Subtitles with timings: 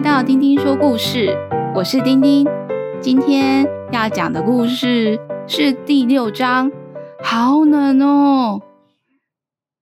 [0.00, 1.36] 到丁丁说故事，
[1.74, 2.46] 我是丁丁。
[3.00, 5.18] 今天要讲的故事
[5.48, 6.70] 是第六章，
[7.22, 8.62] 好冷哦！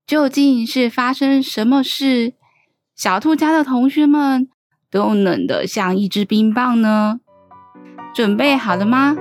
[0.07, 2.33] 究竟是发生什么事？
[2.95, 4.49] 小兔家的同学们
[4.91, 7.21] 都冷得像一只冰棒呢？
[8.15, 9.17] 准备好了吗？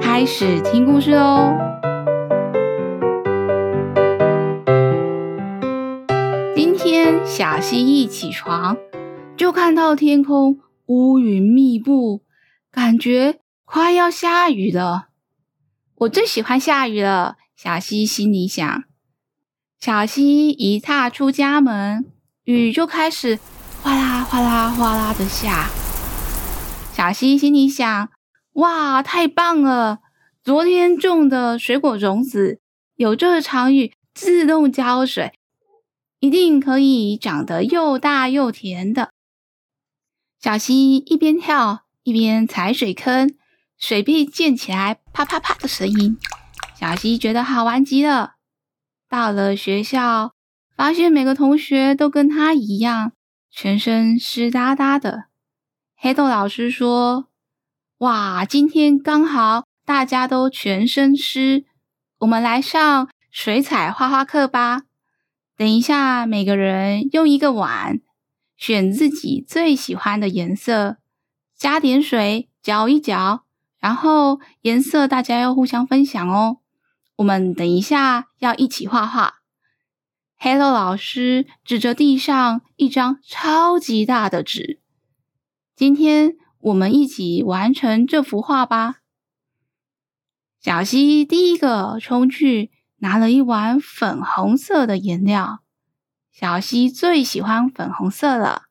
[0.00, 1.52] 开始听故事喽！
[6.54, 8.76] 今天小希一起床，
[9.36, 12.22] 就看到天空乌云密布，
[12.70, 15.08] 感觉快要下雨了。
[15.96, 18.84] 我最喜欢下雨了，小溪心里想。
[19.78, 22.06] 小溪一踏出家门，
[22.44, 23.38] 雨就开始
[23.82, 25.68] 哗啦哗啦哗啦的下。
[26.94, 28.08] 小溪心里想：
[28.54, 29.98] 哇，太棒了！
[30.42, 32.60] 昨天种的水果种子，
[32.94, 35.34] 有这场雨自动浇水，
[36.20, 39.10] 一定可以长得又大又甜的。
[40.40, 43.34] 小溪一边跳一边踩水坑，
[43.78, 46.18] 水被溅起来啪啪啪的声音，
[46.78, 48.34] 小溪觉得好玩极了。
[49.08, 50.32] 到了学校，
[50.76, 53.12] 发现每个同学都跟他一样，
[53.50, 55.24] 全身湿哒哒的。
[55.96, 57.28] 黑豆老师说
[57.98, 61.64] ：“哇，今天刚好大家都全身湿，
[62.18, 64.82] 我们来上水彩画画课吧。
[65.56, 68.00] 等一下，每个人用一个碗。”
[68.56, 70.98] 选自己最喜欢的颜色，
[71.56, 73.44] 加点水搅一搅，
[73.78, 76.58] 然后颜色大家要互相分享哦。
[77.16, 79.36] 我们等一下要一起画画。
[80.38, 84.80] Hello，老师指着地上一张超级大的纸，
[85.74, 88.96] 今天我们一起完成这幅画吧。
[90.60, 95.62] 小希第一个冲去拿了一碗粉红色的颜料。
[96.38, 98.64] 小溪最喜欢粉红色了。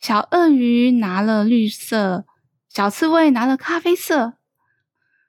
[0.00, 2.26] 小鳄鱼拿了绿色，
[2.68, 4.32] 小刺猬拿了咖啡色。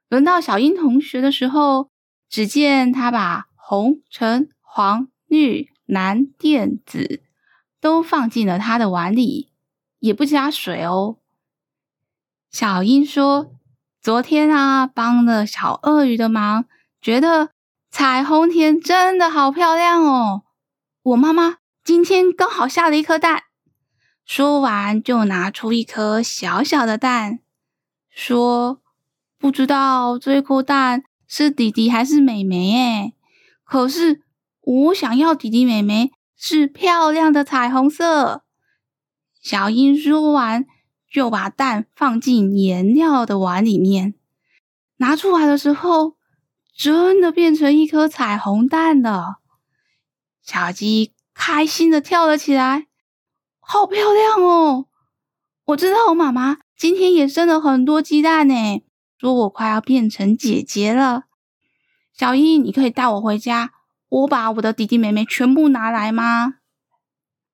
[0.09, 1.91] 轮到小英同学的时候，
[2.27, 7.21] 只见他把红、橙、黄、绿、蓝、靛、紫
[7.79, 9.51] 都放进了他的碗里，
[9.99, 11.17] 也不加水哦。
[12.49, 13.51] 小英说
[14.01, 16.65] ：“昨天啊，帮了小鳄鱼的忙，
[16.99, 17.51] 觉得
[17.91, 20.41] 彩虹田真的好漂亮哦。”
[21.05, 23.43] 我妈妈今天刚好下了一颗蛋，
[24.25, 27.41] 说完就拿出一颗小小的蛋，
[28.09, 28.81] 说
[29.37, 33.13] ：“不知道这颗蛋是弟弟还是妹妹诶，
[33.63, 34.23] 可是
[34.61, 38.43] 我想要弟弟妹妹是漂亮的彩虹色。”
[39.39, 40.65] 小英说完
[41.07, 44.15] 就把蛋放进颜料的碗里面，
[44.97, 46.15] 拿出来的时候，
[46.75, 49.41] 真的变成一颗彩虹蛋了。
[50.45, 52.85] 小鸡开心的跳了起来，
[53.59, 54.85] 好漂亮哦！
[55.65, 58.83] 我知道我妈妈今天也生了很多鸡蛋呢，
[59.17, 61.23] 说我快要变成姐姐了。
[62.13, 63.71] 小英，你可以带我回家，
[64.07, 66.57] 我把我的弟弟妹妹全部拿来吗？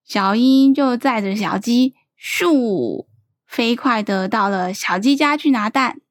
[0.03, 3.05] 小英就载着小鸡，咻，
[3.47, 6.01] 飞快的到了小鸡家去拿蛋。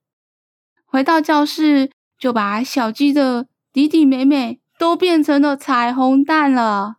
[0.86, 4.59] 回到教室，就把小鸡的弟弟妹妹。
[4.80, 6.96] 都变成了彩虹蛋了，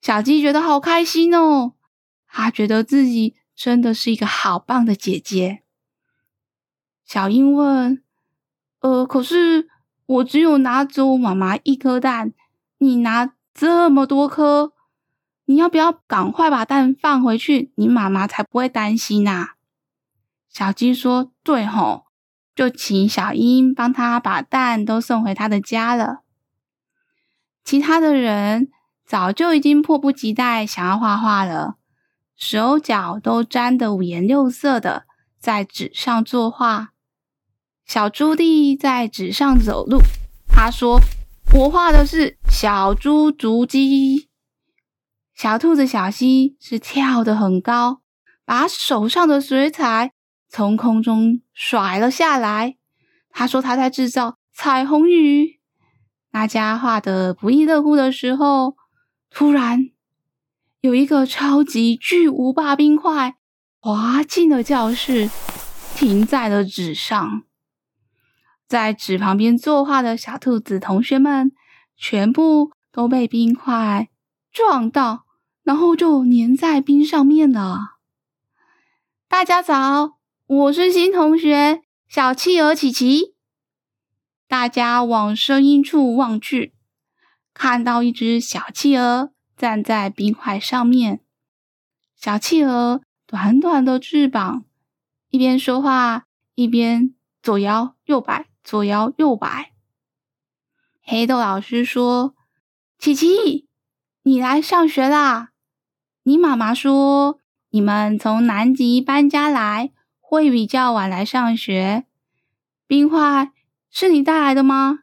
[0.00, 1.72] 小鸡觉得好开心哦，
[2.28, 5.64] 它觉得自己真的是一个好棒的姐姐。
[7.04, 8.00] 小英问
[8.78, 9.68] ：“呃，可是
[10.06, 12.32] 我只有拿走妈妈一颗蛋，
[12.78, 14.72] 你拿这么多颗，
[15.46, 17.72] 你要不要赶快把蛋放回去？
[17.74, 19.54] 你妈妈才不会担心呐。”
[20.48, 22.04] 小鸡说：“对吼，
[22.54, 26.20] 就请小英帮他把蛋都送回他的家了。”
[27.66, 28.68] 其他的人
[29.04, 31.74] 早就已经迫不及待想要画画了，
[32.36, 35.06] 手脚都沾得五颜六色的，
[35.40, 36.92] 在纸上作画。
[37.84, 39.98] 小猪弟在纸上走路，
[40.46, 41.00] 他说
[41.54, 44.28] ：“我画的是小猪足迹。”
[45.34, 48.00] 小兔子小溪是跳得很高，
[48.44, 50.12] 把手上的水彩
[50.48, 52.76] 从空中甩了下来。
[53.30, 55.55] 他说他在制造彩虹雨。
[56.36, 58.76] 大家画的不亦乐乎的时候，
[59.30, 59.88] 突然
[60.82, 63.36] 有一个超级巨无霸冰块
[63.78, 65.30] 滑进了教室，
[65.94, 67.42] 停在了纸上。
[68.68, 71.52] 在纸旁边作画的小兔子同学们，
[71.96, 74.10] 全部都被冰块
[74.52, 75.24] 撞到，
[75.64, 77.96] 然后就粘在冰上面了。
[79.26, 83.35] 大家早，我是新同学小企鹅琪琪。
[84.48, 86.72] 大家往声音处望去，
[87.52, 91.20] 看到一只小企鹅站在冰块上面。
[92.14, 94.64] 小企鹅短短的翅膀，
[95.30, 99.72] 一边说话一边左摇右摆，左摇右摆。
[101.02, 102.34] 黑豆老师说
[102.98, 103.68] ：“琪琪，
[104.22, 105.50] 你来上学啦！
[106.22, 107.40] 你妈妈说
[107.70, 112.06] 你们从南极搬家来，会比较晚来上学。
[112.88, 113.52] 冰块
[113.98, 114.98] 是你带来的吗？”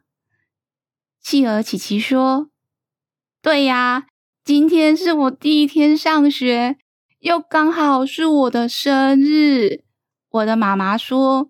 [1.19, 2.51] 企鹅琪琪说
[3.41, 4.05] ：“对呀，
[4.43, 6.77] 今天是我第一天上学。”
[7.17, 9.83] 又刚好是我的生日，
[10.29, 11.49] 我的妈妈说，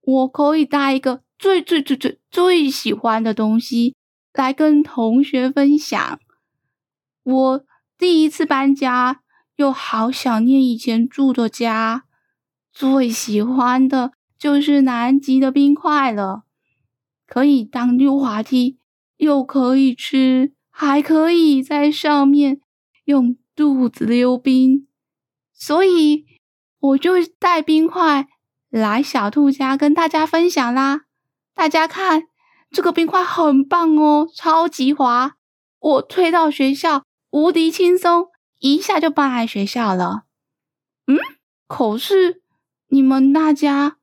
[0.00, 3.96] 我可以带一个最最最最最喜欢的东西
[4.32, 6.20] 来跟同学分享。
[7.24, 7.64] 我
[7.98, 9.22] 第一次搬家，
[9.56, 12.04] 又好想念以前住的家，
[12.72, 16.44] 最喜欢的就是南极的冰块了，
[17.26, 18.78] 可以当溜滑梯，
[19.16, 22.60] 又可以吃，还可以在上面
[23.04, 24.86] 用肚子溜冰。
[25.52, 26.24] 所以
[26.78, 28.28] 我就带冰块
[28.68, 31.02] 来小兔家跟大家分享啦。
[31.54, 32.24] 大家看，
[32.70, 35.36] 这个冰块很棒哦，超级滑，
[35.78, 38.26] 我推到学校无敌轻松，
[38.60, 40.24] 一下就搬来学校了。
[41.06, 41.16] 嗯，
[41.66, 42.42] 可是
[42.88, 43.96] 你们大家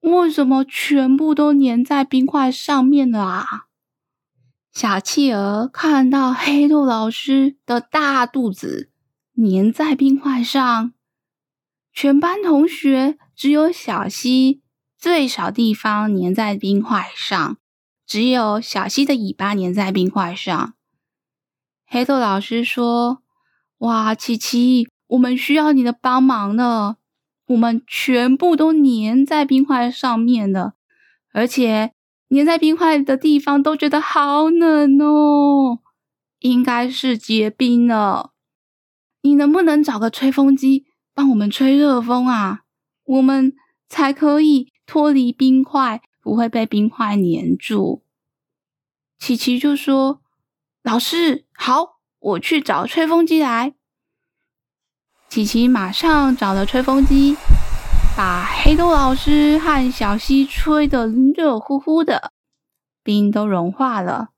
[0.00, 3.66] 为什么全部都粘在冰块上面了啊？
[4.72, 8.90] 小企鹅看到黑豆老师的大肚子
[9.34, 10.92] 粘在冰块上。
[11.92, 14.62] 全班同学只有小溪
[14.96, 17.56] 最少地方粘在冰块上，
[18.06, 20.74] 只有小溪的尾巴粘在冰块上。
[21.84, 23.22] 黑豆老师说
[23.78, 26.97] ：“哇，琪琪，我们需要你的帮忙呢！
[27.48, 30.74] 我们全部都粘在冰块上面了，
[31.32, 31.92] 而且
[32.30, 35.80] 粘在冰块的地方都觉得好冷哦，
[36.38, 38.32] 应该是结冰了。
[39.22, 40.86] 你能不能找个吹风机？”
[41.18, 42.60] 帮我们吹热风啊，
[43.02, 43.52] 我们
[43.88, 48.04] 才可以脱离冰块，不会被冰块粘住。
[49.18, 50.22] 琪琪就说
[50.84, 53.74] ：“老师，好，我去找吹风机来。”
[55.28, 57.36] 琪琪马上找了吹风机，
[58.16, 62.32] 把黑豆老师和小溪吹得热乎乎的，
[63.04, 64.30] 冰都融化了。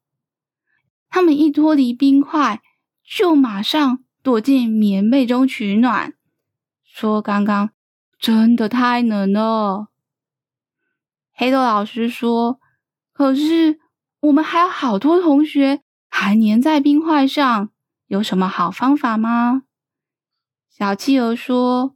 [1.08, 2.60] 他们一脱离冰块，
[3.04, 6.14] 就马上躲进棉被中取暖。
[6.84, 7.70] 说：“刚刚
[8.18, 9.86] 真的太冷了。”
[11.32, 12.58] 黑豆老师说
[13.14, 13.78] ：“可是
[14.20, 17.70] 我们还有好多同学还粘在冰块上，
[18.08, 19.62] 有什么好方法吗？”
[20.80, 21.94] 小企鹅说：“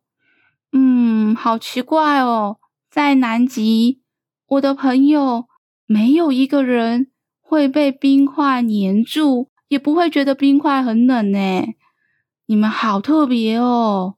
[0.70, 2.58] 嗯，好奇怪哦，
[2.90, 4.02] 在南极，
[4.46, 5.46] 我的朋友
[5.86, 7.10] 没有一个人
[7.40, 11.38] 会被冰块粘住，也不会觉得冰块很冷呢。
[12.44, 14.16] 你们好特别哦。”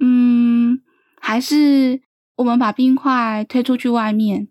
[0.00, 0.82] 嗯，
[1.20, 2.02] 还是
[2.34, 4.48] 我们把冰块推出去外面，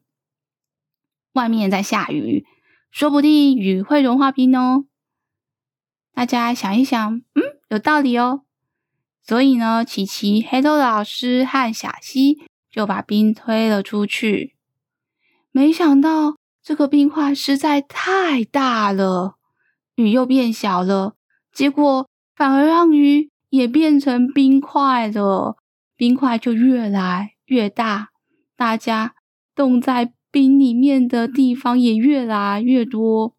[1.34, 2.46] 外面在下雨，
[2.89, 4.86] 说不定雨会融化冰哦。
[6.13, 8.46] 大家想一想，嗯，有道理哦。
[9.25, 14.56] 所以呢，琪琪、黑豆老师和小溪就把冰推了出去。
[15.52, 19.36] 没想到这个冰块实在太大了，
[19.96, 21.16] 雨又变小了，
[21.52, 23.30] 结果反而让雨。
[23.53, 25.58] 也变成冰块了，
[25.96, 28.10] 冰块就越来越大，
[28.56, 29.13] 大家
[29.53, 33.36] 冻在冰里面的地方也越来越多。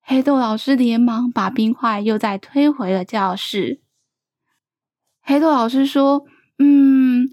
[0.00, 3.80] 黑豆老师连忙把冰块又再推回了教室。
[5.26, 6.26] 黑豆老师说
[6.60, 7.30] ：“嗯，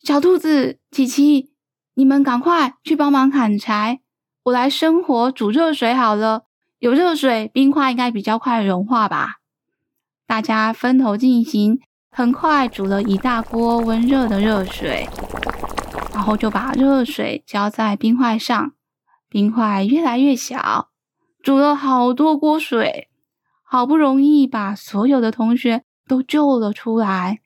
[0.00, 1.50] 小兔子、琪琪，
[1.92, 4.00] 你们赶快去帮忙砍柴，
[4.44, 6.46] 我来生火煮热水好了。
[6.78, 9.40] 有热水，冰块应该比较快融化吧。”
[10.26, 15.06] 大家分头进行，很快煮了一大锅温热的热水，
[16.14, 18.72] 然后就把热水浇在冰块上，
[19.28, 20.88] 冰块越来越小，
[21.42, 23.10] 煮了好多锅水，
[23.62, 27.40] 好不容易把所有的同学都救了出来，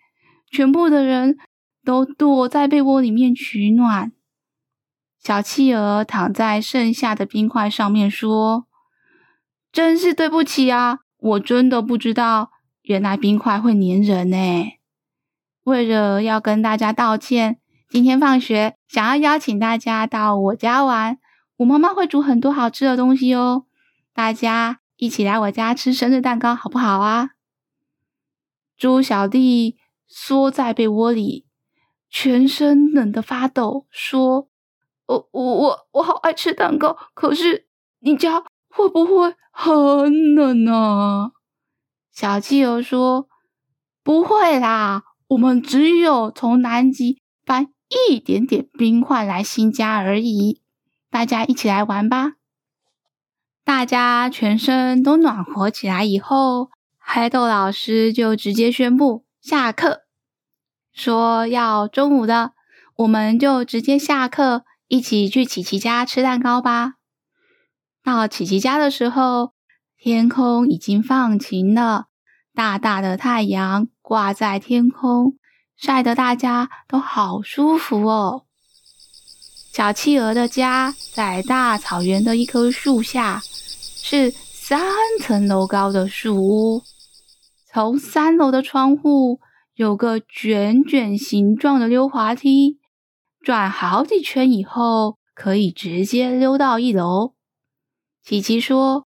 [0.51, 1.39] 全部的人
[1.85, 4.13] 都躲在被窝里面取暖。
[5.19, 8.67] 小企鹅躺在剩下的冰块上面说
[9.73, 14.79] ：“真是对不起啊，我真的不知道。”原来冰块会粘人呢！
[15.65, 17.59] 为了要跟大家道歉，
[17.91, 21.19] 今天放学想要邀请大家到我家玩，
[21.59, 23.67] 我妈妈会煮很多好吃的东西哦。
[24.15, 27.33] 大家一起来我家吃生日蛋糕好不好啊？
[28.79, 31.45] 猪小弟缩在被窝里，
[32.09, 34.49] 全身冷得发抖，说
[35.07, 37.67] ：“我我我我好爱吃蛋糕，可是
[37.99, 41.33] 你家会不会很冷啊？”
[42.15, 43.29] 小企鹅说
[44.05, 47.73] ：“不会啦，我们只有从南极搬
[48.09, 50.63] 一点点冰块来新家而已。
[51.11, 52.35] 大家一起来玩吧！
[53.65, 56.71] 大家全身都暖和起来以后，
[57.11, 60.03] 黑豆老师就直接宣布下课，
[60.93, 62.53] 说要中午的，
[62.97, 66.97] 我们就直接下课，一起去琪琪家吃蛋糕吧。
[68.05, 69.55] 到琪琪家的时候，
[69.97, 72.09] 天空已经放晴了，
[72.55, 75.39] 大大的太阳挂在天空，
[75.79, 78.45] 晒得大家都好舒服哦。
[79.73, 84.79] 小企鹅的家在大草原的一棵树下，是三
[85.23, 86.83] 层楼高的树屋。
[87.71, 89.41] 从三楼的窗户
[89.75, 92.79] 有个卷卷形状的溜滑梯，
[93.43, 97.35] 转好几圈以后，可以直接溜到一楼。
[98.23, 99.07] 琪琪说：“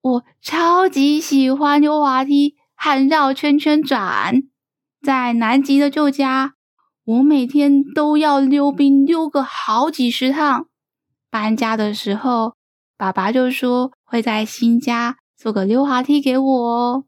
[0.00, 4.42] 我超级喜欢溜滑梯和绕圈圈转。
[5.02, 6.54] 在南极的旧家，
[7.04, 10.68] 我每天都要溜冰溜个好几十趟。
[11.30, 12.54] 搬家的时候，
[12.96, 17.04] 爸爸就说会在新家做个溜滑梯给我哦。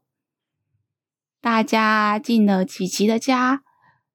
[1.41, 3.63] 大家进了琪琪的家，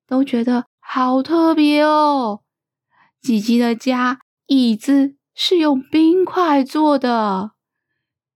[0.07, 2.41] 都觉得好特别哦。
[3.21, 7.51] 琪琪的家椅子。”是用冰块做的。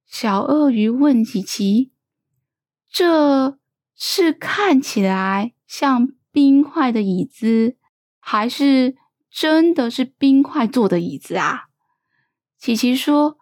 [0.04, 1.92] 小鳄鱼问琪琪
[2.92, 3.56] ：“这
[3.96, 7.78] 是看起来像冰块的椅子，
[8.18, 8.96] 还是
[9.30, 11.68] 真的是冰块做的椅子啊？”
[12.60, 13.38] 琪琪说：“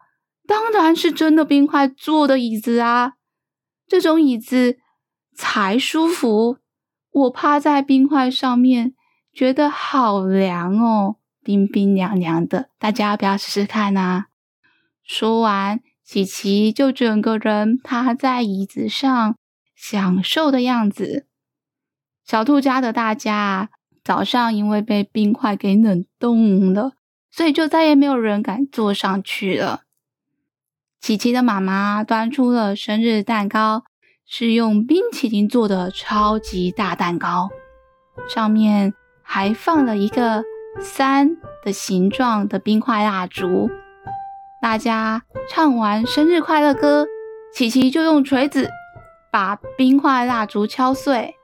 [0.46, 3.14] 当然是真的冰块做的椅子啊！
[3.88, 4.78] 这种椅子
[5.38, 6.58] 才舒服。
[7.12, 8.94] 我趴在冰块上面，
[9.32, 11.14] 觉得好凉哦。”
[11.44, 14.26] 冰冰凉凉的，大家要不要试试看啊？
[15.02, 19.36] 说完，琪琪就整个人趴在椅子上，
[19.74, 21.26] 享受的样子。
[22.24, 23.70] 小兔家的大家
[24.04, 26.92] 早上因为被冰块给冷冻了，
[27.30, 29.84] 所以就再也没有人敢坐上去了。
[31.00, 33.84] 琪琪的妈妈端出了生日蛋糕，
[34.30, 37.48] 是用冰淇淋做的超级大蛋糕，
[38.28, 38.92] 上面
[39.22, 40.44] 还放了一个。
[40.80, 43.68] 三的形状的冰块蜡烛，
[44.62, 47.04] 大家唱完生日快乐歌，
[47.52, 48.70] 琪琪就用锤子
[49.32, 51.34] 把冰块蜡烛敲碎。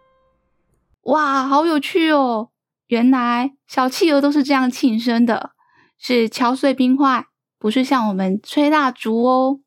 [1.02, 2.50] 哇，好有趣哦！
[2.86, 5.50] 原来小企鹅都是这样庆生的，
[5.98, 7.26] 是敲碎冰块，
[7.58, 9.58] 不是像我们吹蜡烛哦。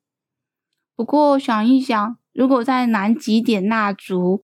[0.95, 4.43] 不过想一想，如果在南极点蜡烛，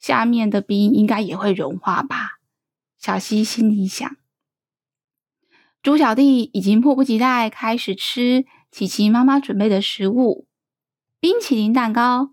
[0.00, 2.38] 下面的冰应该也会融化吧？
[2.96, 4.16] 小希心里想。
[5.82, 10.48] 猪小弟已经迫不及待开始吃琪琪妈妈准备的食物：
[11.20, 12.30] 冰淇淋蛋糕、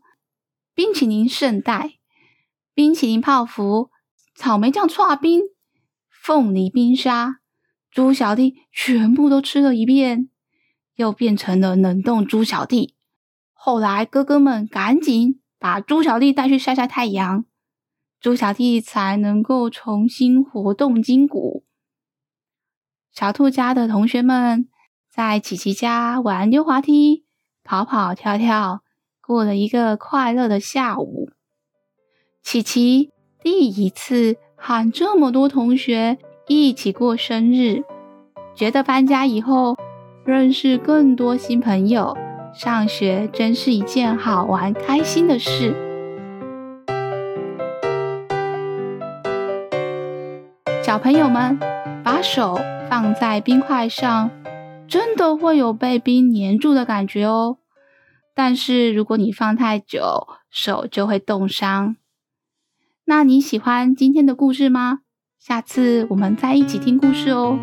[0.74, 1.96] 冰淇淋圣代、
[2.74, 3.92] 冰淇淋泡芙、
[4.34, 5.42] 草莓酱剉冰、
[6.10, 7.42] 凤梨冰沙。
[7.92, 10.30] 猪小弟全部都吃了一遍，
[10.96, 12.93] 又变成了冷冻猪小弟。
[13.66, 17.46] 后来哥哥们赶紧把猪小弟带去晒晒太阳，
[18.20, 21.64] 猪小弟才能够重新活动筋骨。
[23.14, 24.68] 小兔家的同学们
[25.10, 27.24] 在琪琪家玩溜滑梯、
[27.64, 28.82] 跑跑跳跳，
[29.22, 31.30] 过了一个快乐的下午。
[32.44, 36.18] 琪琪第一次喊这么多同学
[36.50, 37.86] 一起过生日，
[38.54, 39.78] 觉得搬家以后
[40.26, 42.18] 认识更多新朋友，
[42.54, 45.76] 上学真是一件好玩开心的事。
[50.84, 51.58] 小朋友们，
[52.04, 52.60] 把手。
[52.90, 54.30] 放在冰块上，
[54.88, 57.58] 真的会有被冰黏住的感觉哦。
[58.36, 61.96] 但是如果你放太久，手就会冻伤。
[63.06, 65.00] 那你喜欢今天的故事吗？
[65.40, 67.58] 下次我们再一起听故事哦。